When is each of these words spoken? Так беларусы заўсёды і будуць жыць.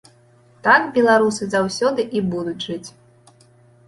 Так 0.67 0.85
беларусы 0.95 1.47
заўсёды 1.55 2.01
і 2.21 2.23
будуць 2.31 2.57
жыць. 2.65 2.89